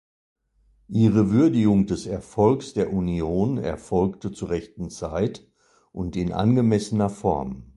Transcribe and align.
Ihre 0.89 1.29
Würdigung 1.29 1.85
des 1.85 2.07
Erfolgs 2.07 2.73
der 2.73 2.91
Union 2.91 3.59
erfolgte 3.59 4.31
zur 4.31 4.49
rechten 4.49 4.89
Zeit 4.89 5.47
und 5.91 6.15
in 6.15 6.31
angemessener 6.33 7.11
Form. 7.11 7.67